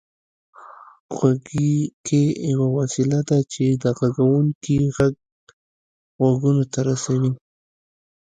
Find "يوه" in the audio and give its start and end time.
2.51-2.67